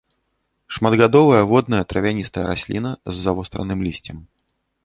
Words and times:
Шматгадовая 0.77 1.43
водная 1.51 1.83
травяністая 1.93 2.45
расліна 2.53 2.97
з 3.13 3.27
завостранымі 3.27 3.83
лісцем. 3.91 4.17